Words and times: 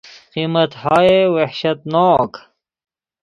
قیمتهای 0.33 1.25
وحشتناک 1.35 2.33